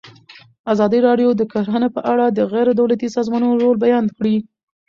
ازادي 0.73 0.99
راډیو 1.07 1.29
د 1.35 1.41
کرهنه 1.51 1.87
په 1.95 2.01
اړه 2.11 2.25
د 2.29 2.39
غیر 2.53 2.67
دولتي 2.79 3.07
سازمانونو 3.15 3.61
رول 3.63 3.75
بیان 3.85 4.05
کړی. 4.17 4.35